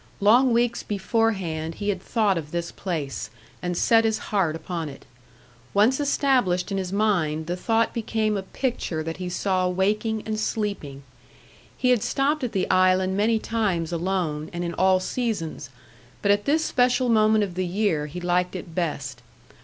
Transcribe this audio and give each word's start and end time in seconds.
Long 0.19 0.51
weeks 0.51 0.81
beforehand 0.81 1.75
he 1.75 1.89
had 1.89 2.01
thought 2.01 2.35
of 2.35 2.49
this 2.49 2.71
place, 2.71 3.29
and 3.61 3.77
set 3.77 4.03
his 4.03 4.17
heart 4.33 4.55
upon 4.55 4.89
it. 4.89 5.05
Once 5.75 5.99
established 5.99 6.71
in 6.71 6.79
his 6.79 6.91
mind, 6.91 7.45
the 7.45 7.55
thought 7.55 7.93
became 7.93 8.35
a 8.35 8.41
picture 8.41 9.03
that 9.03 9.17
he 9.17 9.29
saw 9.29 9.67
waking 9.67 10.23
and 10.25 10.39
sleeping. 10.39 11.03
He 11.77 11.91
had 11.91 12.01
stopped 12.01 12.43
at 12.43 12.51
the 12.51 12.67
island 12.71 13.15
many 13.15 13.37
times 13.37 13.91
alone, 13.93 14.49
and 14.51 14.63
in 14.63 14.73
all 14.73 14.99
seasons; 14.99 15.69
but 16.23 16.31
at 16.31 16.45
this 16.45 16.65
special 16.65 17.07
moment 17.07 17.43
of 17.43 17.53
the 17.53 17.67
year 17.67 18.07
he 18.07 18.19
liked 18.19 18.55
it 18.55 18.73
best. 18.73 19.21